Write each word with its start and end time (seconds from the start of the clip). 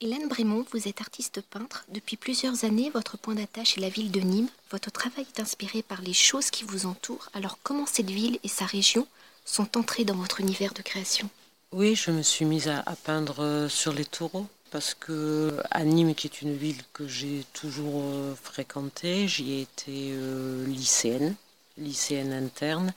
Hélène 0.00 0.28
Brémond, 0.28 0.64
vous 0.70 0.86
êtes 0.86 1.00
artiste 1.00 1.40
peintre. 1.40 1.84
Depuis 1.88 2.16
plusieurs 2.16 2.64
années, 2.64 2.88
votre 2.88 3.18
point 3.18 3.34
d'attache 3.34 3.76
est 3.76 3.80
la 3.80 3.88
ville 3.88 4.12
de 4.12 4.20
Nîmes. 4.20 4.48
Votre 4.70 4.92
travail 4.92 5.26
est 5.34 5.40
inspiré 5.40 5.82
par 5.82 6.02
les 6.02 6.12
choses 6.12 6.50
qui 6.50 6.62
vous 6.62 6.86
entourent. 6.86 7.28
Alors 7.34 7.58
comment 7.64 7.84
cette 7.84 8.08
ville 8.08 8.38
et 8.44 8.48
sa 8.48 8.64
région 8.64 9.08
sont 9.44 9.76
entrées 9.76 10.04
dans 10.04 10.14
votre 10.14 10.40
univers 10.40 10.72
de 10.72 10.82
création? 10.82 11.28
Oui, 11.72 11.96
je 11.96 12.12
me 12.12 12.22
suis 12.22 12.44
mise 12.44 12.68
à, 12.68 12.84
peindre 13.02 13.42
euh, 13.42 13.68
sur 13.68 13.92
les 13.92 14.04
taureaux 14.04 14.46
parce 14.70 14.94
que 14.94 15.58
à 15.72 15.82
Nîmes, 15.82 16.14
qui 16.14 16.28
est 16.28 16.42
une 16.42 16.56
ville 16.56 16.80
que 16.92 17.08
j'ai 17.08 17.44
toujours 17.52 18.02
euh, 18.04 18.36
fréquentée, 18.40 19.26
j'y 19.26 19.54
ai 19.54 19.62
été 19.62 20.12
euh, 20.12 20.64
lycéenne, 20.66 21.34
lycéenne 21.76 22.32
interne, 22.32 22.94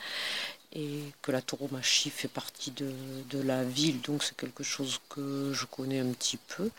et 0.73 1.01
que 1.21 1.31
la 1.31 1.41
tauromachie 1.41 2.09
fait 2.09 2.27
partie 2.27 2.71
de, 2.71 3.41
la 3.41 3.63
ville, 3.63 4.01
donc 4.01 4.23
c'est 4.23 4.37
quelque 4.37 4.63
chose 4.63 4.99
que 5.09 5.51
je 5.53 5.65
connais 5.65 5.99
un 5.99 6.11
petit 6.11 6.37
peu. 6.37 6.69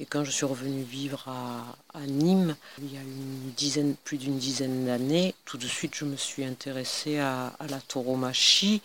Et 0.00 0.06
quand 0.06 0.24
je 0.24 0.30
suis 0.30 0.46
revenue 0.46 0.82
vivre 0.82 1.28
à, 1.28 2.06
Nîmes, 2.06 2.56
il 2.78 2.94
y 2.94 2.96
a 2.96 3.82
plus 4.04 4.18
d'une 4.18 4.38
dizaine 4.38 4.86
d'années, 4.86 5.34
tout 5.44 5.58
de 5.58 5.66
suite 5.66 5.94
je 5.94 6.04
me 6.04 6.16
suis 6.16 6.44
intéressée 6.44 7.18
à, 7.18 7.52
la 7.68 7.80
tauromachie 7.80 8.80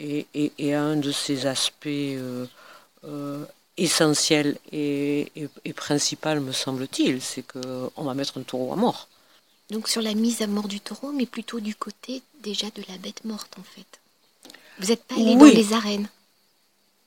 et, 0.00 0.26
et, 0.34 0.74
à 0.74 0.82
un 0.82 0.96
de 0.96 1.12
ses 1.12 1.46
aspects 1.46 1.86
euh, 1.86 2.46
euh, 3.04 3.44
essentiels 3.76 4.58
et, 4.72 5.30
et, 5.64 5.72
principal, 5.72 6.40
me 6.40 6.52
semble-t-il, 6.52 7.20
c'est 7.22 7.42
qu'on 7.42 8.04
va 8.04 8.14
mettre 8.14 8.38
un 8.38 8.42
taureau 8.42 8.72
à 8.72 8.76
mort. 8.76 9.08
Donc 9.72 9.88
sur 9.88 10.02
la 10.02 10.12
mise 10.12 10.42
à 10.42 10.46
mort 10.46 10.68
du 10.68 10.80
taureau, 10.80 11.12
mais 11.12 11.24
plutôt 11.24 11.58
du 11.58 11.74
côté 11.74 12.20
déjà 12.42 12.66
de 12.66 12.82
la 12.90 12.98
bête 12.98 13.24
morte 13.24 13.56
en 13.58 13.62
fait. 13.62 14.00
Vous 14.78 14.88
n'êtes 14.88 15.02
pas 15.04 15.14
allé 15.14 15.34
dans 15.34 15.46
les 15.46 15.72
arènes 15.72 16.08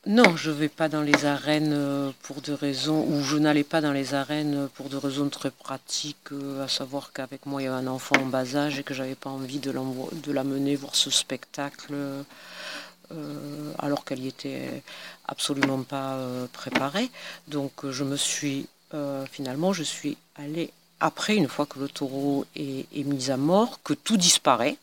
Non, 0.08 0.36
je 0.36 0.50
ne 0.50 0.56
vais 0.56 0.68
pas 0.68 0.90
dans 0.90 1.04
les 1.04 1.26
arènes 1.26 1.74
euh, 1.74 2.12
pour 2.24 2.42
des 2.42 2.56
raisons, 2.56 3.06
ou 3.08 3.22
je 3.22 3.38
n'allais 3.38 3.64
pas 3.64 3.82
dans 3.82 3.92
les 3.92 4.16
arènes 4.16 4.68
pour 4.74 4.90
des 4.90 4.98
raisons 4.98 5.30
très 5.30 5.52
pratiques, 5.52 6.32
euh, 6.32 6.66
à 6.66 6.68
savoir 6.68 7.14
qu'avec 7.14 7.46
moi 7.46 7.62
il 7.62 7.66
y 7.66 7.68
avait 7.68 7.78
un 7.78 7.86
enfant 7.86 8.16
en 8.20 8.26
bas 8.26 8.56
âge 8.56 8.80
et 8.80 8.84
que 8.84 8.96
j'avais 8.96 9.14
pas 9.14 9.30
envie 9.30 9.60
de, 9.60 9.70
l'amener 10.32 10.76
voir 10.76 10.96
ce 10.96 11.12
spectacle. 11.12 11.94
Euh, 11.94 12.24
alors 13.78 14.06
qu'elle 14.06 14.22
y 14.22 14.28
était 14.28 14.82
absolument 15.28 15.84
pas 15.84 16.18
préparée. 16.52 17.12
Donc 17.48 17.88
je 17.92 18.04
me 18.04 18.18
suis 18.18 18.66
finalement 19.30 19.72
je 19.72 19.84
suis 19.84 20.18
allée 20.36 20.72
après, 21.00 21.36
une 21.36 21.48
fois 21.48 21.66
que 21.66 21.80
le 21.80 21.90
taureau 21.90 22.46
est, 22.56 23.04
mis 23.04 23.30
à 23.30 23.38
mort, 23.38 23.80
que 23.84 23.94
tout 23.94 24.18
disparaît, 24.18 24.78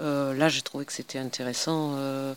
euh, 0.00 0.34
là 0.34 0.48
j'ai 0.48 0.62
trouvé 0.62 0.84
que 0.84 0.92
c'était 0.92 1.18
intéressant 1.18 1.94
euh, 1.96 2.34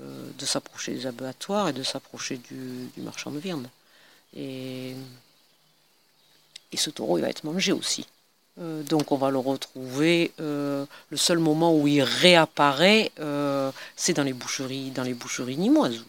euh, 0.00 0.30
de 0.38 0.46
s'approcher 0.46 0.92
des 0.94 1.06
abattoirs 1.06 1.68
et 1.68 1.72
de 1.72 1.82
s'approcher 1.82 2.38
du, 2.38 2.90
marchand 2.98 3.30
de 3.30 3.38
viande. 3.38 3.68
Et, 4.36 4.94
ce 6.76 6.90
taureau, 6.90 7.18
il 7.18 7.20
va 7.20 7.28
être 7.28 7.44
mangé 7.44 7.70
aussi. 7.70 8.04
donc 8.56 9.12
on 9.12 9.16
va 9.16 9.30
le 9.30 9.38
retrouver. 9.38 10.32
le 10.38 10.86
seul 11.14 11.38
moment 11.38 11.72
où 11.72 11.86
il 11.86 12.02
réapparaît, 12.02 13.12
c'est 13.94 14.14
dans 14.14 14.24
les 14.24 14.32
boucheries, 14.32 14.90
dans 14.90 15.04
les 15.04 15.14
boucheries 15.14 15.56
nimoises. 15.56 16.04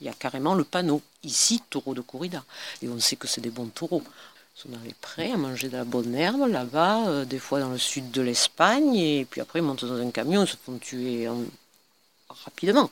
il 0.00 0.06
y 0.06 0.08
a 0.08 0.14
carrément 0.14 0.54
le 0.54 0.64
panneau. 0.64 1.02
Ici, 1.22 1.62
taureau 1.68 1.92
de 1.92 2.00
corrida. 2.00 2.44
Et 2.80 2.88
on 2.88 2.98
sait 2.98 3.16
que 3.16 3.28
c'est 3.28 3.42
des 3.42 3.50
bons 3.50 3.66
taureaux 3.66 4.02
sont 4.56 4.70
dans 4.70 4.80
les 4.84 4.94
prés 4.94 5.32
à 5.32 5.36
manger 5.36 5.68
de 5.68 5.76
la 5.76 5.84
bonne 5.84 6.14
herbe 6.14 6.48
là-bas, 6.48 7.08
euh, 7.08 7.24
des 7.26 7.38
fois 7.38 7.60
dans 7.60 7.68
le 7.68 7.78
sud 7.78 8.10
de 8.10 8.22
l'Espagne, 8.22 8.96
et 8.96 9.26
puis 9.26 9.42
après 9.42 9.58
ils 9.58 9.62
montent 9.62 9.84
dans 9.84 10.00
un 10.00 10.10
camion, 10.10 10.44
ils 10.44 10.48
se 10.48 10.56
font 10.56 10.78
tuer 10.78 11.28
rapidement. 12.30 12.90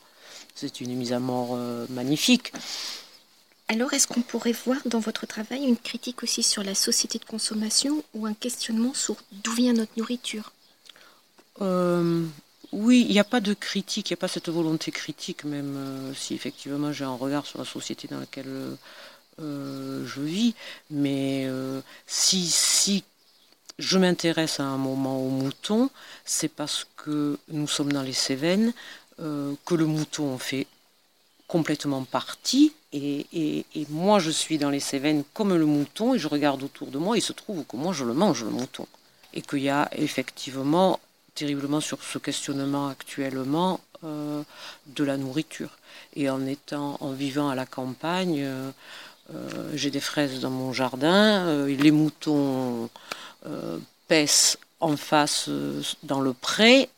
C'est 0.55 0.83
une 0.83 0.95
mise 0.95 1.15
à 1.15 1.21
mort 1.21 1.53
euh, 1.55 1.87
magnifique. 1.89 2.53
Alors, 3.69 3.95
est-ce 3.95 4.07
qu'on 4.07 4.21
pourrait 4.21 4.53
voir 4.53 4.77
dans 4.85 5.01
votre 5.01 5.25
travail 5.27 5.65
une 5.65 5.79
critique 5.79 6.23
aussi 6.23 6.43
sur 6.43 6.63
la 6.63 6.75
société 6.75 7.19
de 7.19 7.25
consommation 7.25 8.05
ou 8.13 8.27
un 8.27 8.35
questionnement 8.35 8.93
sur 8.93 9.17
d'où 9.33 9.53
vient 9.55 9.73
notre 9.73 9.93
nourriture? 9.97 10.53
Euh, 11.63 12.27
Oui, 12.73 13.07
il 13.09 13.13
n'y 13.13 13.21
a 13.21 13.25
pas 13.25 13.41
de 13.41 13.55
critique, 13.55 14.11
il 14.11 14.13
n'y 14.13 14.19
a 14.19 14.21
pas 14.21 14.29
cette 14.29 14.51
volonté 14.51 14.91
critique, 14.91 15.45
même 15.45 16.13
si 16.15 16.35
effectivement 16.35 16.93
j'ai 16.93 17.05
un 17.05 17.17
regard 17.17 17.47
sur 17.47 17.59
la 17.59 17.65
société 17.65 18.07
dans 18.07 18.21
laquelle 18.21 18.77
euh, 19.41 20.07
je 20.07 20.21
vis, 20.21 20.55
mais 20.91 21.45
euh, 21.47 21.81
si, 22.07 22.47
si 22.47 23.03
je 23.79 23.99
m'intéresse 23.99 24.61
à 24.61 24.65
un 24.65 24.77
moment 24.77 25.19
au 25.19 25.29
mouton, 25.29 25.91
c'est 26.25 26.49
parce 26.49 26.87
que 26.97 27.39
nous 27.49 27.67
sommes 27.67 27.93
dans 27.93 28.03
les 28.03 28.13
Cévennes, 28.13 28.73
euh, 29.21 29.55
que 29.65 29.75
le 29.75 29.87
mouton 29.87 30.39
fait 30.39 30.67
complètement 31.49 32.05
partie, 32.05 32.73
et, 32.93 33.27
et, 33.33 33.87
moi 33.91 34.21
je 34.21 34.31
suis 34.31 34.57
dans 34.57 34.71
les 34.71 34.79
Cévennes 34.79 35.25
comme 35.35 35.53
le 35.53 35.67
mouton, 35.67 36.15
et 36.15 36.19
je 36.19 36.29
regarde 36.29 36.63
autour 36.63 36.89
de 36.89 36.99
moi, 36.99 37.17
il 37.17 37.23
se 37.23 37.33
trouve 37.33 37.65
que 37.65 37.77
moi 37.77 37.93
je 37.93 38.05
le 38.05 38.15
mange, 38.15 38.45
le 38.45 38.51
mouton. 38.51 38.87
Et 39.33 39.43
qu'il 39.43 39.59
y 39.59 39.69
a 39.69 39.89
effectivement, 39.97 41.01
terriblement 41.35 41.81
sur 41.81 42.01
ce 42.05 42.19
questionnement 42.19 42.89
actuellement, 42.89 43.81
de 44.03 45.03
la 45.03 45.17
nourriture. 45.17 45.79
Et 46.15 46.29
en 46.29 46.47
étant, 46.47 46.99
en 47.01 47.13
vivant 47.13 47.49
à 47.49 47.55
la 47.55 47.65
campagne, 47.65 48.47
j'ai 49.75 49.91
des 49.91 50.01
fraises 50.01 50.41
dans 50.41 50.51
mon 50.51 50.73
jardin, 50.73 51.47
euh, 51.47 51.67
les 51.67 51.91
moutons 51.91 52.91
euh, 53.47 53.79
pèsent 54.09 54.59
en 54.81 54.97
face 54.97 55.49
dans 56.03 56.21
le 56.21 56.33
pré. 56.35 56.91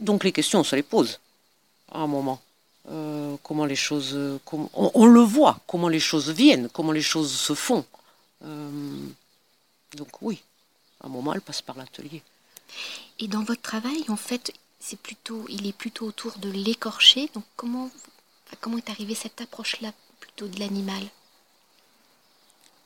donc 0.00 0.24
les 0.24 0.32
questions, 0.32 0.60
on 0.60 0.64
se 0.64 0.74
les 0.74 0.82
pose 0.82 1.20
à 1.92 1.98
un 1.98 2.08
moment. 2.08 2.40
comment 3.44 3.64
les 3.64 3.76
choses, 3.76 4.18
on, 4.74 5.06
le 5.06 5.20
voit, 5.20 5.60
comment 5.68 5.88
les 5.88 6.00
choses 6.00 6.30
viennent, 6.30 6.68
comment 6.68 6.90
les 6.90 7.02
choses 7.02 7.32
se 7.32 7.54
font. 7.54 7.84
donc 8.42 10.08
oui, 10.20 10.42
à 11.00 11.06
un 11.06 11.10
moment, 11.10 11.32
elle 11.32 11.42
passe 11.42 11.62
par 11.62 11.76
l'atelier. 11.76 12.22
Et 13.20 13.28
dans 13.28 13.44
votre 13.44 13.62
travail, 13.62 14.04
en 14.08 14.16
fait, 14.16 14.52
c'est 14.80 14.98
plutôt, 14.98 15.46
il 15.48 15.66
est 15.66 15.72
plutôt 15.72 16.06
autour 16.06 16.36
de 16.38 16.50
l'écorché. 16.50 17.30
Donc 17.34 17.44
comment, 17.56 17.90
comment 18.60 18.78
est 18.78 18.90
arrivée 18.90 19.14
cette 19.14 19.40
approche-là 19.40 19.92
de 20.38 20.58
l'animal? 20.58 21.02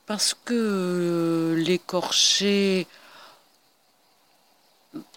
Parce 0.05 0.33
que 0.33 0.53
euh, 0.53 1.55
l'écorché, 1.55 2.87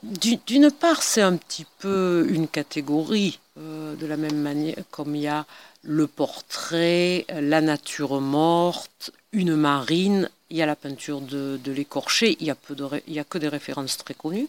d'une 0.02 0.70
part, 0.70 1.02
c'est 1.02 1.22
un 1.22 1.36
petit 1.36 1.66
peu 1.78 2.26
une 2.28 2.48
catégorie, 2.48 3.38
euh, 3.58 3.94
de 3.96 4.06
la 4.06 4.16
même 4.16 4.40
manière 4.40 4.76
comme 4.90 5.16
il 5.16 5.22
y 5.22 5.28
a 5.28 5.46
le 5.82 6.06
portrait, 6.06 7.24
la 7.28 7.60
nature 7.60 8.20
morte, 8.20 9.12
une 9.32 9.56
marine, 9.56 10.30
il 10.50 10.58
y 10.58 10.62
a 10.62 10.66
la 10.66 10.76
peinture 10.76 11.20
de, 11.20 11.58
l'écorché, 11.66 12.36
il 12.40 12.44
n'y 12.44 12.50
a, 12.50 13.20
a 13.20 13.24
que 13.24 13.38
des 13.38 13.48
références 13.48 13.96
très 13.96 14.14
connues. 14.14 14.48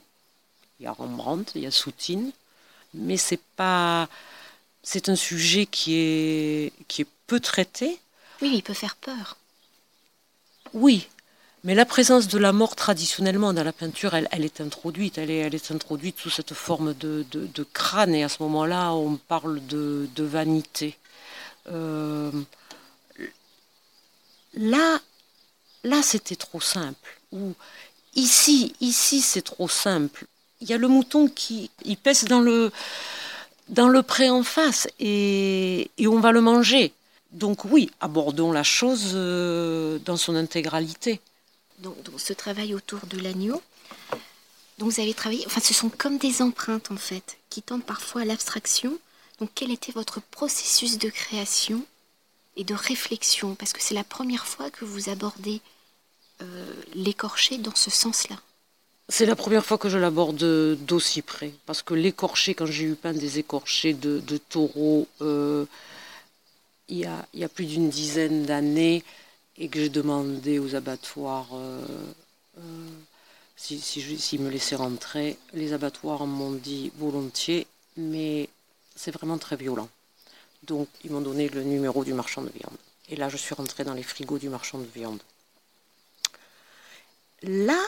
Il 0.79 0.83
y 0.83 0.87
a 0.87 0.91
Rembrandt, 0.91 1.53
il 1.55 1.61
y 1.61 1.65
a 1.65 1.71
Soutine, 1.71 2.31
mais 2.93 3.17
c'est 3.17 3.39
pas 3.55 4.09
c'est 4.83 5.09
un 5.09 5.15
sujet 5.15 5.65
qui 5.65 5.95
est, 5.95 6.73
qui 6.87 7.01
est 7.01 7.07
peu 7.27 7.39
traité. 7.39 7.99
Oui, 8.41 8.51
il 8.55 8.61
peut 8.61 8.73
faire 8.73 8.95
peur. 8.97 9.37
Oui, 10.73 11.07
mais 11.63 11.75
la 11.75 11.85
présence 11.85 12.27
de 12.27 12.37
la 12.37 12.51
mort 12.51 12.75
traditionnellement 12.75 13.53
dans 13.53 13.63
la 13.63 13.71
peinture, 13.71 14.13
elle, 14.13 14.27
elle 14.31 14.43
est 14.43 14.59
introduite. 14.59 15.17
Elle 15.17 15.31
est, 15.31 15.37
elle 15.37 15.55
est 15.55 15.71
introduite 15.71 16.19
sous 16.19 16.29
cette 16.29 16.53
forme 16.53 16.93
de, 16.95 17.25
de, 17.31 17.63
crâne. 17.63 18.13
Et 18.13 18.23
à 18.23 18.29
ce 18.29 18.43
moment-là, 18.43 18.91
on 18.91 19.15
parle 19.15 19.65
de, 19.67 20.09
de 20.13 20.23
vanité. 20.25 20.97
Euh, 21.71 22.31
là, 24.55 24.99
là, 25.85 26.01
c'était 26.01 26.35
trop 26.35 26.59
simple. 26.59 27.17
Ou 27.31 27.53
ici, 28.15 28.75
ici, 28.81 29.21
c'est 29.21 29.43
trop 29.43 29.69
simple. 29.69 30.25
Il 30.59 30.69
y 30.69 30.73
a 30.73 30.77
le 30.77 30.89
mouton 30.89 31.29
qui 31.29 31.71
il 31.85 31.95
pèse 31.97 32.25
dans 32.25 32.41
le 32.41 32.71
dans 33.69 33.87
le 33.87 34.03
pré 34.03 34.29
en 34.29 34.43
face 34.43 34.87
et, 34.99 35.89
on 35.99 36.19
va 36.19 36.31
le 36.31 36.41
manger. 36.41 36.93
Donc 37.31 37.65
oui, 37.65 37.89
abordons 37.99 38.51
la 38.51 38.63
chose 38.63 39.11
euh, 39.13 39.97
dans 40.05 40.17
son 40.17 40.35
intégralité. 40.35 41.19
Donc, 41.79 41.95
ce 42.17 42.33
travail 42.33 42.75
autour 42.75 42.99
de 43.07 43.19
l'agneau, 43.19 43.61
donc 44.77 44.91
vous 44.91 44.99
avez 45.01 45.13
travaillé, 45.13 45.43
enfin 45.45 45.61
ce 45.61 45.73
sont 45.73 45.89
comme 45.89 46.17
des 46.17 46.41
empreintes 46.41 46.91
en 46.91 46.97
fait, 46.97 47.37
qui 47.49 47.61
tendent 47.61 47.83
parfois 47.83 48.21
à 48.21 48.25
l'abstraction. 48.25 48.97
Donc 49.39 49.49
quel 49.55 49.71
était 49.71 49.91
votre 49.91 50.21
processus 50.21 50.97
de 50.97 51.09
création 51.09 51.83
et 52.55 52.63
de 52.63 52.73
réflexion? 52.73 53.55
Parce 53.55 53.73
que 53.73 53.81
c'est 53.81 53.95
la 53.95 54.03
première 54.03 54.45
fois 54.45 54.69
que 54.69 54.85
vous 54.85 55.09
abordez 55.09 55.61
euh, 56.41 56.73
l'écorché 56.93 57.57
dans 57.57 57.75
ce 57.75 57.89
sens-là. 57.89 58.35
C'est 59.09 59.25
la 59.25 59.35
première 59.35 59.65
fois 59.65 59.77
que 59.77 59.89
je 59.89 59.97
l'aborde 59.97 60.43
d'aussi 60.85 61.21
près. 61.21 61.53
Parce 61.65 61.81
que 61.81 61.93
l'écorché, 61.93 62.53
quand 62.55 62.65
j'ai 62.65 62.85
eu 62.85 62.95
peint 62.95 63.13
des 63.13 63.39
écorchés 63.39 63.93
de, 63.93 64.37
taureaux 64.37 65.07
euh, 65.21 65.65
il, 66.87 66.99
y 66.99 67.43
a, 67.43 67.49
plus 67.49 67.65
d'une 67.65 67.89
dizaine 67.89 68.45
d'années, 68.45 69.03
et 69.57 69.67
que 69.67 69.79
j'ai 69.79 69.89
demandé 69.89 70.59
aux 70.59 70.75
abattoirs 70.75 71.47
euh, 71.53 71.85
euh, 72.57 72.87
s'ils 73.55 73.81
si, 73.81 74.39
me 74.39 74.49
laissaient 74.49 74.75
rentrer, 74.75 75.37
les 75.53 75.73
abattoirs 75.73 76.25
m'ont 76.25 76.53
dit 76.53 76.91
volontiers, 76.97 77.67
mais 77.97 78.49
c'est 78.95 79.11
vraiment 79.11 79.37
très 79.37 79.55
violent. 79.55 79.89
Donc 80.63 80.87
ils 81.03 81.11
m'ont 81.11 81.21
donné 81.21 81.49
le 81.49 81.63
numéro 81.63 82.03
du 82.03 82.13
marchand 82.13 82.41
de 82.41 82.49
viande. 82.49 82.77
Et 83.09 83.15
là, 83.15 83.29
je 83.29 83.37
suis 83.37 83.53
rentrée 83.53 83.83
dans 83.83 83.93
les 83.93 84.03
frigos 84.03 84.39
du 84.39 84.49
marchand 84.49 84.79
de 84.79 84.87
viande. 84.95 85.21
Là, 87.43 87.79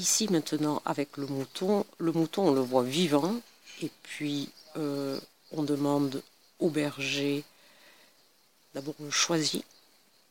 ici 0.00 0.26
maintenant, 0.30 0.82
avec 0.84 1.16
le 1.16 1.26
mouton, 1.26 1.84
le 1.98 2.12
mouton, 2.12 2.48
on 2.48 2.52
le 2.52 2.60
voit 2.60 2.82
vivant. 2.82 3.36
Et 3.82 3.90
puis, 4.02 4.48
euh, 4.76 5.18
on 5.52 5.62
demande 5.62 6.22
au 6.58 6.70
berger, 6.70 7.44
d'abord 8.74 8.94
le 9.00 9.10
choisit 9.10 9.64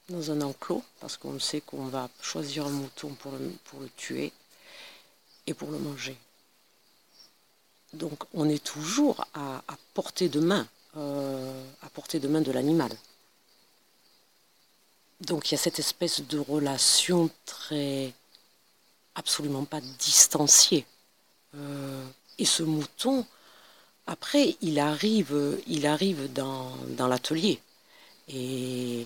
dans 0.10 0.32
un 0.32 0.42
enclos, 0.42 0.84
parce 1.00 1.18
qu'on 1.18 1.40
sait 1.40 1.62
qu'on 1.62 1.86
va 1.86 2.10
choisir 2.22 2.66
un 2.66 2.72
mouton 2.72 3.10
pour 3.10 3.32
le, 3.34 3.52
pour 3.66 3.80
le 3.80 3.90
tuer 3.96 4.32
et 5.46 5.54
pour 5.54 5.70
le 5.72 5.78
manger. 5.78 6.18
Donc 7.94 8.24
on 8.34 8.48
est 8.50 8.64
toujours 8.64 9.26
à, 9.34 9.62
portée 9.94 10.30
de 10.30 10.40
main, 10.40 10.68
euh, 10.98 11.64
à 11.82 11.90
portée 11.90 12.20
de 12.20 12.28
main 12.28 12.42
de 12.42 12.52
l'animal. 12.52 12.92
Donc 15.22 15.50
il 15.50 15.56
y 15.56 15.56
a 15.56 15.62
cette 15.62 15.80
espèce 15.80 16.22
de 16.22 16.40
relation 16.40 17.30
très 17.46 18.14
absolument 19.20 19.66
pas 19.66 19.82
distanciée. 20.00 20.86
Euh, 21.56 22.06
et 22.38 22.46
ce 22.46 22.64
mouton, 22.64 23.26
après, 24.08 24.56
il 24.62 24.80
arrive, 24.80 25.60
il 25.68 25.86
arrive 25.86 26.32
dans, 26.34 26.72
dans 26.98 27.08
l'atelier. 27.08 27.60
Et 28.28 29.06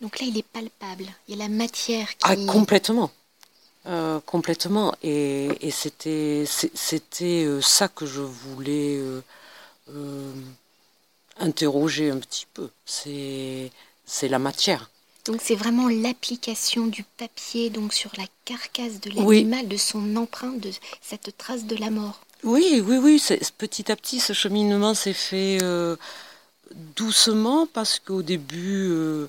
donc 0.00 0.20
là, 0.20 0.26
il 0.26 0.38
est 0.38 0.46
palpable. 0.46 1.06
Il 1.26 1.36
y 1.36 1.40
a 1.40 1.44
la 1.44 1.48
matière 1.48 2.08
qui. 2.08 2.18
Ah, 2.22 2.36
complètement. 2.36 3.10
Euh, 3.86 4.20
complètement. 4.26 4.94
Et, 5.02 5.70
c'était, 5.70 6.44
c'était 6.46 7.44
euh, 7.44 7.60
ça 7.60 7.88
que 7.88 8.06
je 8.06 8.20
voulais 8.20 9.00
euh, 9.88 10.32
interroger 11.38 12.10
un 12.10 12.18
petit 12.18 12.46
peu. 12.52 12.68
C'est, 12.84 13.70
c'est 14.04 14.28
la 14.28 14.38
matière. 14.38 14.90
Donc 15.28 15.40
c'est 15.42 15.54
vraiment 15.54 15.88
l'application 15.88 16.86
du 16.86 17.04
papier 17.16 17.70
donc 17.70 17.94
sur 17.94 18.10
la 18.18 18.24
carcasse 18.44 19.00
de 19.00 19.10
l'animal, 19.10 19.68
de 19.68 19.76
son 19.76 20.16
empreinte, 20.16 20.58
de 20.58 20.70
cette 21.00 21.36
trace 21.36 21.64
de 21.66 21.76
la 21.76 21.90
mort. 21.90 22.20
Oui, 22.42 22.82
oui, 22.84 22.96
oui. 22.96 23.22
Petit 23.58 23.92
à 23.92 23.96
petit, 23.96 24.20
ce 24.20 24.32
cheminement 24.32 24.94
s'est 24.94 25.12
fait 25.12 25.58
doucement 26.96 27.66
parce 27.66 27.98
qu'au 27.98 28.22
début 28.22 28.88
euh, 28.90 29.28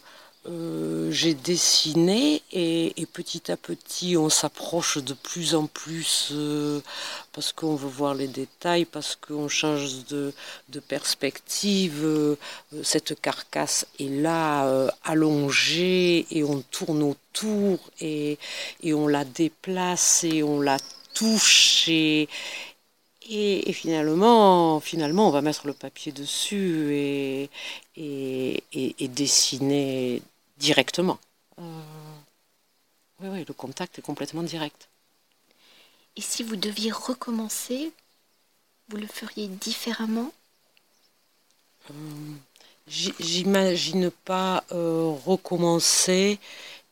j'ai 1.11 1.33
dessiné 1.33 2.41
et, 2.51 2.93
petit 3.11 3.51
à 3.51 3.57
petit 3.57 4.15
on 4.15 4.29
s'approche 4.29 4.97
de 4.97 5.13
plus 5.13 5.53
en 5.53 5.65
plus 5.67 6.29
euh, 6.31 6.79
parce 7.33 7.51
qu'on 7.51 7.75
veut 7.75 7.89
voir 7.89 8.13
les 8.13 8.27
détails, 8.27 8.85
parce 8.85 9.15
qu'on 9.15 9.47
change 9.47 10.05
de, 10.07 10.33
perspective. 10.87 12.01
Euh, 12.03 12.35
cette 12.83 13.19
carcasse 13.19 13.85
est 13.99 14.09
là 14.09 14.89
allongée 15.03 16.25
et 16.31 16.43
on 16.43 16.61
tourne 16.61 17.03
autour 17.03 17.79
et, 17.99 18.37
on 18.85 19.07
la 19.07 19.25
déplace 19.25 20.23
et 20.23 20.41
on 20.41 20.61
la 20.61 20.77
touche 21.13 21.87
et, 21.89 22.29
et, 23.29 23.73
finalement, 23.73 24.79
finalement, 24.79 25.27
on 25.27 25.31
va 25.31 25.41
mettre 25.41 25.67
le 25.67 25.73
papier 25.73 26.11
dessus 26.11 26.93
et, 26.95 27.49
et, 27.95 29.07
dessiner 29.07 30.21
directement. 30.57 31.19
Euh, 31.59 31.61
oui, 33.21 33.27
oui, 33.29 33.45
le 33.47 33.53
contact 33.53 33.99
est 33.99 34.01
complètement 34.01 34.41
direct. 34.41 34.89
Et 36.15 36.21
si 36.21 36.41
vous 36.43 36.55
deviez 36.55 36.91
recommencer, 36.91 37.91
vous 38.89 38.97
le 38.97 39.07
feriez 39.07 39.47
différemment? 39.47 40.31
Euh, 41.91 41.93
J'imagine 42.87 44.09
pas 44.09 44.63
euh, 44.71 45.13
recommencer. 45.23 46.39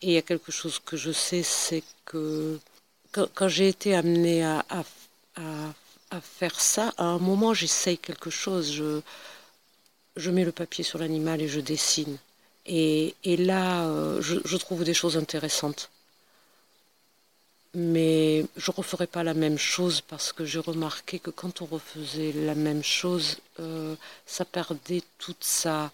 Et 0.02 0.08
il 0.08 0.14
y 0.14 0.18
a 0.18 0.22
quelque 0.22 0.52
chose 0.52 0.78
que 0.78 0.96
je 0.96 1.12
sais, 1.12 1.42
c'est 1.42 1.84
que 2.06 2.60
quand, 3.12 3.48
j'ai 3.48 3.70
été 3.70 3.96
amenée 3.96 4.46
à, 4.46 4.64
à, 4.70 4.84
à, 5.38 5.74
faire 6.22 6.60
ça, 6.60 6.94
à 6.98 7.06
un 7.06 7.20
moment 7.20 7.54
j'essaye 7.54 7.98
quelque 7.98 8.30
chose. 8.30 8.72
Je, 8.74 9.02
je 10.18 10.32
mets 10.32 10.46
le 10.46 10.52
papier 10.52 10.84
sur 10.84 11.00
l'animal 11.00 11.42
et 11.42 11.48
je 11.48 11.60
dessine. 11.60 12.18
Et, 12.66 13.16
là, 13.38 13.86
euh, 13.86 14.22
je, 14.22 14.58
trouve 14.58 14.84
des 14.84 14.94
choses 14.94 15.16
intéressantes. 15.18 15.90
Mais 17.74 18.46
je 18.58 18.72
ne 18.72 18.76
referai 18.76 19.08
pas 19.08 19.24
la 19.24 19.34
même 19.34 19.58
chose 19.58 20.02
parce 20.02 20.34
que 20.34 20.44
j'ai 20.46 20.60
remarqué 20.60 21.20
que 21.20 21.30
quand 21.30 21.62
on 21.62 21.66
refaisait 21.66 22.34
la 22.34 22.56
même 22.56 22.84
chose, 22.84 23.38
euh, 23.60 23.96
ça 24.26 24.46
perdait 24.46 25.04
toute 25.18 25.44
sa 25.44 25.92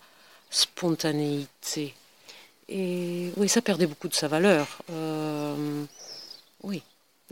spontanéité. 0.49 1.93
Et 2.69 3.31
oui, 3.37 3.49
ça 3.49 3.61
perdait 3.61 3.87
beaucoup 3.87 4.07
de 4.07 4.13
sa 4.15 4.27
valeur. 4.27 4.79
Euh, 4.91 5.83
oui. 6.63 6.81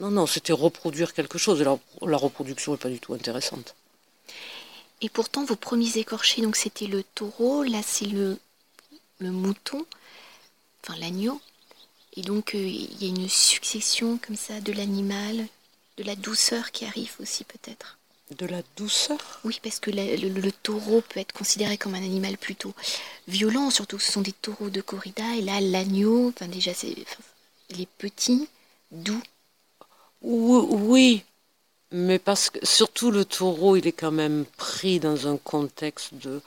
Non, 0.01 0.09
non, 0.09 0.25
c'était 0.25 0.51
reproduire 0.51 1.13
quelque 1.13 1.37
chose. 1.37 1.61
Et 1.61 1.63
la, 1.63 1.77
la 2.01 2.17
reproduction 2.17 2.71
n'est 2.71 2.79
pas 2.79 2.89
du 2.89 2.99
tout 2.99 3.13
intéressante. 3.13 3.75
Et 5.01 5.09
pourtant, 5.09 5.45
vos 5.45 5.55
premiers 5.55 5.95
écorchés, 5.97 6.41
donc 6.41 6.55
c'était 6.55 6.87
le 6.87 7.03
taureau, 7.03 7.63
là 7.63 7.81
c'est 7.85 8.05
le, 8.05 8.39
le 9.19 9.31
mouton, 9.31 9.85
enfin 10.83 10.97
l'agneau. 10.99 11.39
Et 12.15 12.23
donc 12.23 12.55
euh, 12.55 12.57
il 12.57 13.01
y 13.01 13.05
a 13.05 13.09
une 13.09 13.29
succession 13.29 14.17
comme 14.17 14.35
ça 14.35 14.59
de 14.59 14.73
l'animal, 14.73 15.47
de 15.97 16.03
la 16.03 16.15
douceur 16.15 16.71
qui 16.71 16.85
arrive 16.85 17.13
aussi 17.19 17.43
peut-être. 17.43 17.99
De 18.37 18.47
la 18.47 18.63
douceur? 18.77 19.39
Oui, 19.43 19.59
parce 19.61 19.79
que 19.79 19.91
le, 19.91 20.51
taureau 20.51 21.01
peut 21.01 21.19
être 21.19 21.33
considéré 21.33 21.77
comme 21.77 21.93
un 21.95 22.03
animal 22.03 22.37
plutôt 22.37 22.73
violent, 23.27 23.69
surtout 23.69 23.97
que 23.97 24.03
ce 24.03 24.11
sont 24.11 24.21
des 24.21 24.31
taureaux 24.31 24.69
de 24.69 24.81
corrida. 24.81 25.35
Et 25.35 25.41
là, 25.41 25.59
l'agneau, 25.59 26.29
enfin 26.29 26.47
déjà, 26.47 26.73
c'est, 26.73 26.95
il 27.69 27.81
est 27.81 27.89
petit, 27.97 28.47
doux. 28.91 29.21
Oui, 30.21 31.23
mais 31.91 32.19
parce 32.19 32.49
que 32.49 32.65
surtout 32.65 33.11
le 33.11 33.25
taureau, 33.25 33.75
il 33.75 33.87
est 33.87 33.91
quand 33.91 34.11
même 34.11 34.45
pris 34.57 34.99
dans 34.99 35.27
un 35.27 35.37
contexte 35.37 36.13
de, 36.13 36.41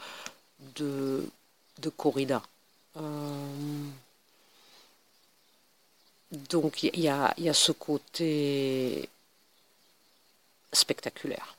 de, 0.77 1.89
corrida. 1.97 2.43
Euh, 2.97 3.87
donc 6.31 6.83
il 6.83 6.99
y, 7.01 7.09
a, 7.09 7.35
y 7.39 7.49
a 7.49 7.55
ce 7.55 7.73
côté 7.73 9.09
spectaculaire 10.73 11.57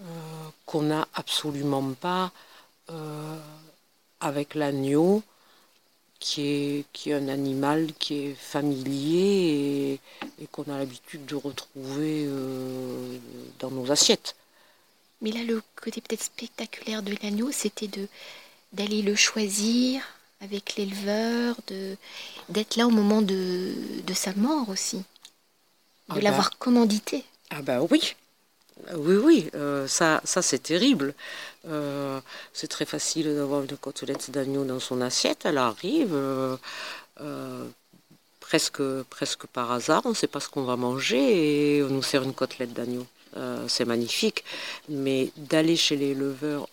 euh, 0.00 0.48
qu'on 0.66 0.82
n'a 0.82 1.06
absolument 1.14 1.92
pas 1.94 2.32
euh, 2.90 3.38
avec 4.20 4.54
l'agneau 4.54 5.22
qui 6.20 6.42
est, 6.42 6.84
qui 6.92 7.10
est 7.10 7.14
un 7.14 7.28
animal 7.28 7.92
qui 7.98 8.14
est 8.14 8.34
familier 8.34 9.98
et, 10.40 10.46
qu'on 10.52 10.64
a 10.64 10.78
l'habitude 10.78 11.26
de 11.26 11.34
retrouver 11.34 12.24
euh, 12.26 13.18
dans 13.58 13.70
nos 13.70 13.90
assiettes. 13.90 14.36
Mais 15.22 15.32
là, 15.32 15.42
le 15.42 15.62
côté 15.80 16.00
peut-être 16.00 16.22
spectaculaire 16.22 17.02
de 17.02 17.14
l'agneau, 17.22 17.50
c'était 17.50 17.88
de 17.88 18.06
d'aller 18.72 19.02
le 19.02 19.16
choisir 19.16 20.02
avec 20.40 20.76
l'éleveur, 20.76 21.56
de 21.66 21.96
d'être 22.48 22.76
là 22.76 22.86
au 22.86 22.90
moment 22.90 23.20
de, 23.20 23.74
de 24.06 24.14
sa 24.14 24.32
mort 24.34 24.68
aussi, 24.68 24.98
de 24.98 25.04
ah 26.10 26.14
bah. 26.14 26.20
l'avoir 26.20 26.58
commandité. 26.58 27.24
Ah 27.50 27.62
bah 27.62 27.80
oui, 27.90 28.14
oui, 28.96 29.16
oui, 29.16 29.50
euh, 29.54 29.86
ça, 29.86 30.20
c'est 30.24 30.62
terrible. 30.62 31.14
Euh, 31.68 32.20
c'est 32.52 32.68
très 32.68 32.84
facile 32.84 33.34
d'avoir 33.34 33.62
une 33.62 33.76
côtelette 33.76 34.30
d'agneau 34.30 34.64
dans 34.64 34.80
son 34.80 35.00
assiette. 35.00 35.42
Elle 35.44 35.58
arrive 35.58 36.14
euh, 36.14 36.56
presque, 38.40 38.82
presque 39.10 39.46
par 39.46 39.70
hasard. 39.72 40.02
On 40.04 40.10
ne 40.10 40.14
sait 40.14 40.26
pas 40.26 40.40
ce 40.40 40.48
qu'on 40.48 40.64
va 40.64 40.76
manger 40.76 41.76
et 41.76 41.82
on 41.82 41.88
nous 41.88 42.02
sert 42.02 42.22
une 42.22 42.34
côtelette 42.34 42.72
d'agneau. 42.72 43.06
c'est 43.68 43.84
magnifique. 43.84 44.44
Mais 44.88 45.30
d'aller 45.36 45.76
chez 45.76 45.96
l'éleveur 45.96 46.68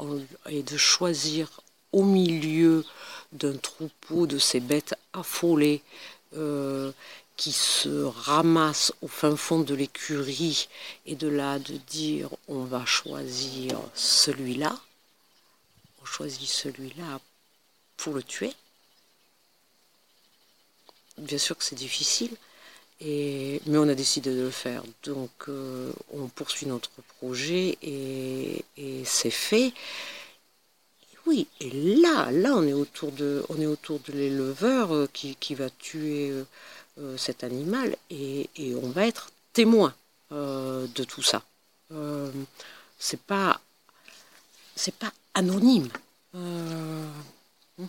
et 0.49 0.63
de 0.63 0.77
choisir 0.77 1.61
au 1.91 2.03
milieu 2.03 2.83
d'un 3.31 3.55
troupeau 3.57 4.27
de 4.27 4.37
ces 4.37 4.59
bêtes 4.59 4.95
affolées 5.13 5.81
qui 7.37 7.51
se 7.51 8.03
ramasse 8.03 8.91
au 9.01 9.07
fin 9.07 9.35
fond 9.37 9.59
de 9.59 9.75
l'écurie 9.75 10.67
et 11.05 11.15
de 11.15 11.27
là 11.27 11.59
de 11.59 11.77
dire 11.77 12.29
on 12.47 12.63
va 12.63 12.83
choisir 12.85 13.79
celui-là, 13.93 14.77
on 16.01 16.05
choisit 16.05 16.49
celui-là 16.49 17.21
pour 17.95 18.13
le 18.13 18.23
tuer. 18.23 18.53
Bien 21.19 21.37
sûr 21.37 21.57
que 21.57 21.63
c'est 21.63 21.75
difficile, 21.75 22.35
et, 23.01 23.61
mais 23.67 23.77
on 23.77 23.87
a 23.87 23.95
décidé 23.95 24.33
de 24.33 24.41
le 24.41 24.51
faire. 24.51 24.83
Donc 25.03 25.31
euh, 25.47 25.91
on 26.13 26.27
poursuit 26.27 26.65
notre 26.65 26.89
projet 27.19 27.77
et, 27.83 28.63
c'est 29.05 29.29
fait. 29.29 29.73
oui, 31.27 31.47
et 31.59 31.69
là, 31.69 32.31
là 32.31 32.55
on 32.55 32.63
est 32.63 32.73
autour 32.73 33.11
de, 33.11 33.43
on 33.49 33.61
est 33.61 33.65
autour 33.67 33.99
de 33.99 34.13
l'éleveur 34.13 34.93
euh, 34.93 35.07
qui, 35.13 35.35
qui, 35.35 35.53
va 35.53 35.69
tuer. 35.69 36.33
Euh, 36.99 37.15
cet 37.15 37.43
animal 37.43 37.95
et, 38.09 38.49
on 38.81 38.89
va 38.89 39.05
être 39.05 39.29
témoin 39.53 39.93
euh, 40.31 40.87
de 40.95 41.03
tout 41.03 41.21
ça. 41.21 41.43
Euh, 41.91 42.31
c'est 42.97 43.21
pas 43.21 43.61
c'est 44.75 44.95
pas 44.95 45.11
anonyme. 45.35 45.89
Mhm. 46.33 47.87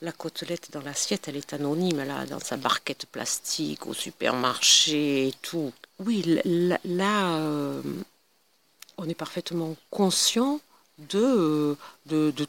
La 0.00 0.12
côtelette 0.12 0.70
dans 0.72 0.80
l'assiette, 0.80 1.28
elle 1.28 1.36
est 1.36 1.52
anonyme, 1.52 2.02
là, 2.04 2.24
dans 2.24 2.40
sa 2.40 2.56
barquette 2.56 3.04
plastique, 3.06 3.86
au 3.86 3.92
supermarché 3.92 5.28
et 5.28 5.34
tout. 5.42 5.72
Oui, 5.98 6.40
là, 6.84 7.40
on 8.96 9.08
est 9.08 9.14
parfaitement 9.14 9.76
conscient 9.90 10.60
de, 10.98 11.76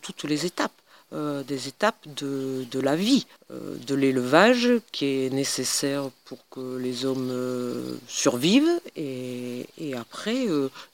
toutes 0.01 0.23
les 0.23 0.45
étapes. 0.45 0.79
Euh, 1.11 1.41
des 1.41 1.67
étapes 1.67 2.07
de, 2.07 2.79
la 2.79 2.95
vie, 2.95 3.25
euh, 3.49 3.75
de 3.87 3.95
l'élevage 3.95 4.69
qui 4.91 5.05
est 5.05 5.33
nécessaire 5.33 6.11
pour 6.25 6.37
que 6.51 6.77
les 6.77 7.03
hommes 7.03 7.97
survivent, 8.07 8.79
et, 8.95 9.65
et 9.79 9.95
après 9.95 10.45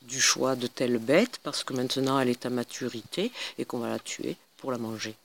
du 0.04 0.22
choix 0.22 0.56
de 0.56 0.68
telle 0.68 1.00
bête, 1.00 1.40
parce 1.44 1.66
que 1.66 1.74
maintenant 1.74 2.18
elle 2.18 2.30
est 2.30 2.46
à 2.46 2.50
maturité 2.50 3.32
et 3.58 3.66
qu'on 3.66 3.80
va 3.80 3.90
la 3.90 4.00
tuer 4.00 4.38
pour 4.58 4.72
la 4.72 4.78
manger. 4.78 5.16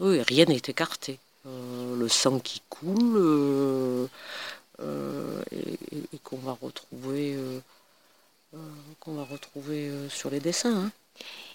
Oui, 0.00 0.20
rien 0.22 0.46
n'est 0.46 0.56
écarté. 0.56 1.20
Euh, 1.44 1.96
le 1.96 2.08
sang 2.08 2.38
qui 2.38 2.62
coule 2.68 3.16
euh, 3.16 4.06
euh, 4.80 5.42
et, 5.50 6.18
qu'on 6.22 6.36
va 6.36 6.56
retrouver, 6.60 7.36
qu'on 9.00 9.14
va 9.14 9.24
retrouver 9.24 9.90
sur 10.08 10.30
les 10.30 10.38
dessins. 10.38 10.84
Hein. 10.86 10.90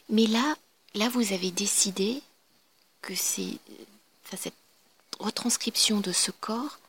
Mais 0.09 0.27
là, 0.27 0.55
là, 0.95 1.09
vous 1.09 1.33
avez 1.33 1.51
décidé 1.51 2.21
que 3.01 3.15
cette 3.15 4.53
retranscription 5.19 5.99
de 5.99 6.11
ce 6.11 6.31
corps 6.31 6.79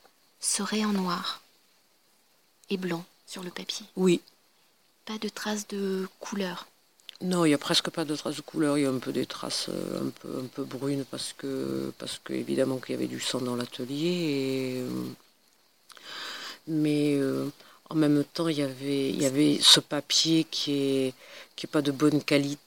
serait 0.41 0.85
en 0.85 0.93
noir 0.93 1.43
et 2.71 2.77
blanc 2.77 3.05
sur 3.27 3.43
le 3.43 3.51
papier. 3.51 3.87
Oui. 3.97 4.21
Pas 5.05 5.19
de 5.19 5.29
traces 5.29 5.67
de 5.69 6.09
couleur. 6.21 6.67
Non, 7.21 7.45
il 7.45 7.49
n'y 7.49 7.55
a 7.55 7.59
presque 7.59 7.91
pas 7.91 8.05
de 8.05 8.15
traces 8.15 8.37
de 8.37 8.43
couleur. 8.43 8.79
Il 8.79 8.83
y 8.83 8.87
a 8.87 8.91
un 8.91 8.99
peu 8.99 9.13
des 9.13 9.27
traces 9.27 9.69
euh, 9.71 10.07
un 10.07 10.11
peu, 10.11 10.39
un 10.39 10.47
peu 10.47 10.65
brunes 10.65 11.05
parce 11.11 11.33
que, 11.33 11.93
parce 11.99 12.21
que 12.23 12.33
évidemment 12.33 12.79
qu'il 12.79 12.95
y 12.95 12.99
avait 12.99 13.09
du 13.09 13.21
sang 13.21 13.41
dans 13.41 13.57
l'atelier. 13.57 14.77
Euh, 14.77 15.05
mais 16.69 17.17
euh, 17.17 17.49
en 17.91 17.97
même 17.97 18.23
temps, 18.25 18.49
il 18.49 18.59
y 18.59 18.63
avait, 18.63 19.11
il 19.11 19.21
y 19.21 19.27
avait 19.27 19.59
ce 19.61 19.81
papier 19.81 20.45
qui 20.45 20.73
est, 20.73 21.15
qui 21.57 21.67
est 21.67 21.71
pas 21.71 21.83
de 21.83 21.91
bonne 21.91 22.23
qualité. 22.23 22.61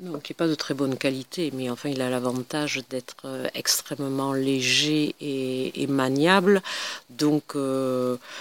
Non, 0.00 0.20
qui 0.20 0.32
n'est 0.32 0.36
pas 0.36 0.46
de 0.46 0.54
très 0.54 0.74
bonne 0.74 0.96
qualité, 0.96 1.50
mais 1.52 1.68
enfin, 1.70 1.88
il 1.88 2.00
a 2.00 2.08
l'avantage 2.08 2.80
d'être 2.88 3.50
extrêmement 3.54 4.32
léger 4.32 5.16
et, 5.20 5.86
maniable. 5.88 6.62
Donc, 7.10 7.56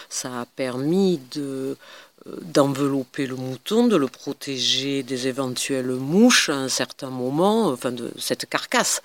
ça 0.09 0.41
a 0.41 0.45
permis 0.45 1.19
de, 1.31 1.75
d'envelopper 2.41 3.27
le 3.27 3.35
mouton, 3.35 3.87
de 3.87 3.95
le 3.95 4.07
protéger 4.07 5.03
des 5.03 5.27
éventuelles 5.27 5.87
mouches 5.87 6.49
à 6.49 6.55
un 6.55 6.69
certain 6.69 7.09
moment, 7.09 7.67
enfin 7.67 7.91
de 7.91 8.11
cette 8.17 8.47
carcasse, 8.47 9.01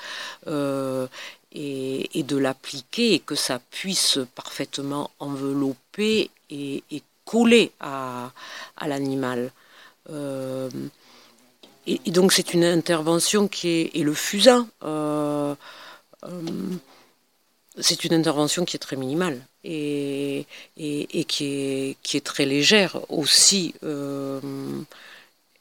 euh, 0.46 1.06
et, 1.52 2.22
de 2.22 2.36
l'appliquer 2.36 3.14
et 3.14 3.18
que 3.18 3.34
ça 3.34 3.60
puisse 3.70 4.18
parfaitement 4.34 5.10
envelopper 5.18 6.30
et, 6.50 6.82
coller 7.24 7.72
à, 7.80 8.30
l'animal. 8.86 9.52
Euh, 10.10 10.68
et, 11.86 11.98
donc 12.10 12.32
c'est 12.32 12.54
une 12.54 12.64
intervention 12.64 13.48
qui 13.48 13.68
est, 13.68 13.90
et 13.94 14.02
le 14.02 14.14
fusain. 14.14 14.68
Euh, 14.84 15.54
c'est 17.78 18.04
une 18.04 18.14
intervention 18.14 18.64
qui 18.64 18.76
est 18.76 18.80
très 18.80 18.96
minimale 18.96 19.40
et, 19.64 20.46
qui, 20.76 21.96
est, 22.14 22.24
très 22.24 22.44
légère 22.44 23.00
aussi. 23.10 23.74
Euh, 23.82 24.40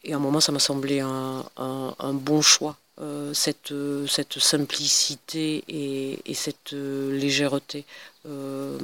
et 0.04 0.14
à 0.14 0.18
un 0.18 0.20
moment, 0.20 0.42
ça 0.42 0.52
m'a 0.52 0.60
semblé 0.60 1.00
un, 1.00 2.14
bon 2.14 2.42
choix, 2.42 2.78
euh, 3.00 3.34
cette, 3.34 4.40
simplicité 4.40 5.64
et, 5.68 6.20
et 6.26 6.34
cette 6.34 6.74
légèreté. 6.74 7.86
Euh, 8.26 8.78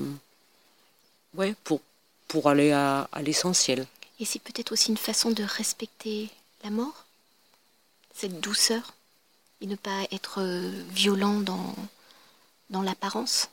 ouais, 1.36 1.54
pour, 1.64 1.82
aller 2.50 2.72
à 2.72 3.08
l'essentiel. 3.22 3.88
Et 4.20 4.26
c'est 4.26 4.42
peut-être 4.42 4.72
aussi 4.72 4.92
une 4.92 4.98
façon 4.98 5.32
de 5.32 5.44
respecter 5.44 6.30
la 6.64 6.70
mort, 6.70 7.06
cette 8.18 8.40
douceur, 8.40 8.96
et 9.62 9.68
ne 9.68 9.76
pas 9.76 10.08
être 10.12 10.42
violent 10.90 11.40
dans, 11.40 11.76
dans 12.72 12.82
l'apparence? 12.82 13.50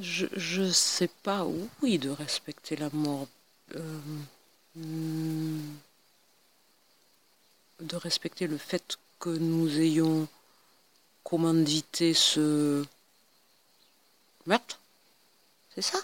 Je 0.00 0.60
ne 0.62 0.70
sais 0.72 1.08
pas, 1.08 1.46
oui, 1.80 1.98
de 1.98 2.10
respecter 2.10 2.76
la 2.76 2.90
mort. 2.90 3.28
Euh, 3.74 4.00
de 7.80 7.96
respecter 7.96 8.46
le 8.46 8.58
fait 8.58 8.98
que 9.20 9.30
nous 9.30 9.78
ayons 9.78 10.28
commandité 11.22 12.12
ce 12.12 12.84
meurtre. 14.46 14.80
C'est 15.74 15.82
ça? 15.82 15.98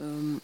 Euh, 0.00 0.38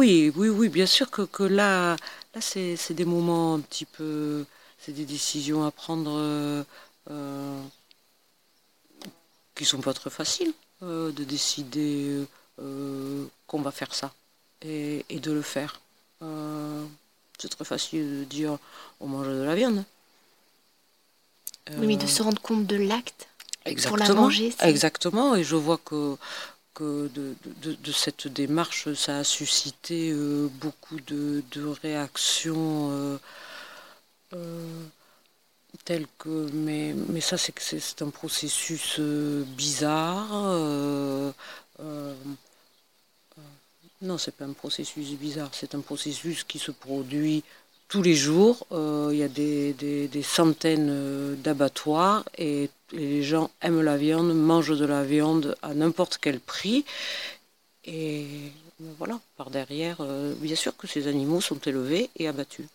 Oui, 0.00 0.32
oui, 0.34 0.48
oui, 0.48 0.70
bien 0.70 0.86
sûr 0.86 1.10
que, 1.10 1.20
que 1.20 1.42
là, 1.42 1.94
là 2.34 2.40
c'est 2.40 2.94
des 2.94 3.04
moments 3.04 3.56
un 3.56 3.60
petit 3.60 3.84
peu, 3.84 4.46
c'est 4.78 4.92
des 4.92 5.04
décisions 5.04 5.66
à 5.66 5.70
prendre 5.70 6.12
euh, 6.16 6.64
euh, 7.10 7.60
qui 9.54 9.66
sont 9.66 9.82
pas 9.82 9.92
très 9.92 10.08
faciles 10.08 10.54
euh, 10.82 11.12
de 11.12 11.22
décider 11.22 12.26
euh, 12.62 13.26
qu'on 13.46 13.60
va 13.60 13.72
faire 13.72 13.92
ça 13.92 14.10
et, 14.62 15.04
de 15.10 15.32
le 15.32 15.42
faire. 15.42 15.82
c'est 17.38 17.50
très 17.50 17.66
facile 17.66 18.20
de 18.20 18.24
dire 18.24 18.56
on 19.00 19.06
mange 19.06 19.26
de 19.26 19.42
la 19.42 19.54
viande. 19.54 19.84
oui, 21.76 21.86
mais 21.88 21.96
de 21.96 22.06
se 22.06 22.22
rendre 22.22 22.40
compte 22.40 22.66
de 22.66 22.76
l'acte 22.76 23.28
pour 23.86 23.98
la 23.98 24.08
manger. 24.14 24.54
Exactement, 24.62 25.36
et 25.36 25.44
je 25.44 25.56
vois 25.56 25.76
que, 25.84 26.16
que 26.74 27.08
de, 27.08 27.34
de, 27.62 27.92
cette 27.92 28.28
démarche, 28.28 28.92
ça 28.94 29.18
a 29.18 29.24
suscité 29.24 30.14
beaucoup 30.60 31.00
de, 31.00 31.42
réactions 31.82 33.18
tel 35.84 36.06
que 36.18 36.50
mais, 36.52 36.94
mais 37.08 37.20
ça 37.20 37.38
c'est 37.38 37.52
que 37.52 37.62
c'est 37.62 38.02
un 38.02 38.10
processus 38.10 38.96
euh, 38.98 39.44
bizarre 39.44 40.28
euh, 40.32 41.32
euh, 41.80 42.14
non 44.02 44.18
c'est 44.18 44.36
pas 44.36 44.44
un 44.44 44.52
processus 44.52 45.10
bizarre 45.12 45.50
c'est 45.52 45.74
un 45.74 45.80
processus 45.80 46.44
qui 46.44 46.58
se 46.58 46.70
produit 46.70 47.44
tous 47.90 48.02
les 48.02 48.14
jours 48.14 48.66
il 48.70 49.16
y 49.16 49.22
a 49.22 49.28
des, 49.28 50.22
centaines 50.22 51.36
d'abattoirs 51.36 52.24
et, 52.38 52.70
les 52.92 53.22
gens 53.22 53.52
aiment 53.60 53.82
la 53.82 53.96
viande 53.96 54.34
mangent 54.34 54.76
de 54.76 54.84
la 54.84 55.04
viande 55.04 55.56
à 55.62 55.74
n'importe 55.74 56.18
quel 56.20 56.40
prix. 56.40 56.84
Et 57.84 58.26
voilà 58.98 59.20
par 59.36 59.50
derrière 59.50 59.98
bien 60.38 60.56
sûr 60.56 60.76
que 60.76 60.88
ces 60.88 61.06
animaux 61.06 61.40
sont 61.40 61.60
élevés 61.60 62.10
et 62.16 62.26
abattus. 62.26 62.66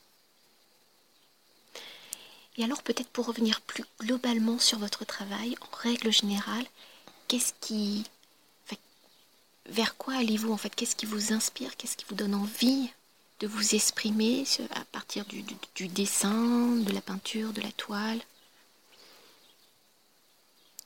Et 2.58 2.64
alors 2.64 2.82
peut-être 2.82 3.10
pour 3.10 3.26
revenir 3.26 3.60
plus 3.62 3.84
globalement 4.00 4.60
sur 4.60 4.80
votre 4.80 5.04
travail, 5.04 5.58
en 5.60 5.76
règle 5.76 6.12
générale, 6.12 6.66
qu'est-ce 7.28 7.54
qui... 7.60 8.06
vers 9.66 9.98
quoi 9.98 10.14
allez-vous 10.16 10.54
en 10.54 10.58
fait? 10.58 10.74
Qu'est-ce 10.74 10.96
qui 10.96 11.06
vous 11.06 11.34
inspire? 11.34 11.76
Qu'est-ce 11.76 11.98
qui 11.98 12.06
vous 12.08 12.16
donne 12.16 12.36
envie? 12.36 12.90
De 13.40 13.48
vous 13.48 13.76
exprimer 13.76 14.46
à 14.72 14.86
partir 14.86 15.26
du, 15.26 15.88
dessin, 15.88 16.78
de 16.78 16.92
la 16.94 17.02
peinture, 17.02 17.52
de 17.52 17.62
la 17.62 17.72
toile 17.74 18.20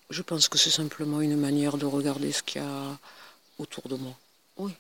Je 0.10 0.22
pense 0.22 0.50
que 0.50 0.58
c'est 0.58 0.72
simplement 0.72 1.22
une 1.22 1.38
manière 1.38 1.78
de 1.78 1.86
regarder 1.86 2.32
ce 2.32 2.42
qu'il 2.42 2.62
y 2.62 2.66
a 2.66 2.98
autour 3.60 3.88
de 3.88 3.96
moi. 3.96 4.14
Oui. 4.58 4.74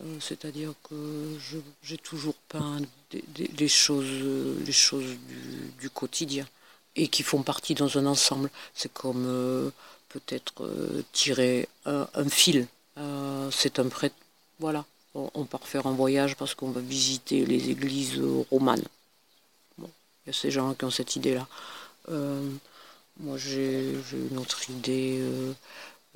Euh, 0.00 0.20
c'est-à-dire 0.20 0.74
que 0.88 1.38
j'ai 1.82 1.98
toujours 1.98 2.34
peint 2.48 2.80
des, 3.10 3.68
choses, 3.68 4.60
les 4.64 4.72
choses 4.72 5.16
du, 5.80 5.90
quotidien 5.90 6.46
et 6.94 7.08
qui 7.08 7.22
font 7.22 7.42
partie 7.42 7.74
dans 7.74 7.96
un 7.96 8.06
ensemble. 8.06 8.50
C'est 8.74 8.92
comme 8.92 9.24
euh, 9.26 9.70
peut-être 10.08 10.64
euh, 10.64 11.02
tirer 11.12 11.68
un, 11.86 12.28
fil. 12.28 12.66
c'est 13.50 13.78
un 13.78 13.88
prêt. 13.88 14.12
Voilà, 14.60 14.84
on, 15.14 15.44
part 15.44 15.66
faire 15.66 15.86
un 15.86 15.92
voyage 15.92 16.36
parce 16.36 16.54
qu'on 16.54 16.70
va 16.70 16.80
visiter 16.80 17.44
les 17.44 17.70
églises 17.70 18.20
romanes. 18.50 18.84
il 19.78 19.84
y 20.26 20.30
a 20.30 20.32
ces 20.32 20.50
gens 20.50 20.74
qui 20.74 20.84
ont 20.84 20.90
cette 20.90 21.16
idée-là. 21.16 21.46
moi, 23.20 23.36
j'ai 23.36 23.94
une 24.30 24.38
autre 24.38 24.70
idée. 24.70 25.20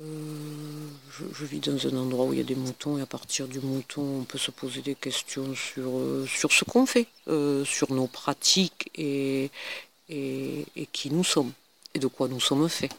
Euh, 0.01 0.87
je, 1.11 1.45
vis 1.45 1.59
dans 1.59 1.87
un 1.87 1.97
endroit 1.97 2.25
où 2.25 2.33
il 2.33 2.39
y 2.39 2.41
a 2.41 2.45
des 2.45 2.55
moutons 2.55 2.97
et 2.97 3.01
à 3.01 3.05
partir 3.05 3.47
du 3.47 3.59
mouton, 3.59 4.21
on 4.21 4.23
peut 4.23 4.37
se 4.37 4.51
poser 4.51 4.81
des 4.81 4.95
questions 4.95 5.55
sur, 5.55 5.97
euh, 5.97 6.27
ce 6.27 6.65
qu'on 6.65 6.85
fait, 6.85 7.07
euh, 7.27 7.63
sur 7.63 7.91
nos 7.93 8.07
pratiques 8.07 8.89
et, 8.95 9.51
et, 10.09 10.65
et 10.75 10.85
qui 10.87 11.11
nous 11.11 11.23
sommes 11.23 11.51
et 11.93 11.99
de 11.99 12.07
quoi 12.07 12.27
nous 12.27 12.39
sommes 12.39 12.67
faits. 12.67 12.91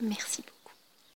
Merci 0.00 0.42
beaucoup. 0.42 0.57